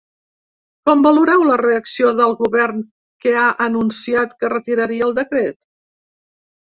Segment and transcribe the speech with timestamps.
[0.89, 2.81] Com valoreu la reacció del govern,
[3.25, 5.59] que ha anunciat que retiraria el decret?